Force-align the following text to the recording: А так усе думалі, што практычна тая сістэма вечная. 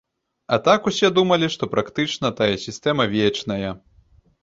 А 0.55 0.57
так 0.67 0.87
усе 0.91 1.11
думалі, 1.17 1.51
што 1.57 1.71
практычна 1.75 2.35
тая 2.43 2.51
сістэма 2.67 3.11
вечная. 3.17 3.71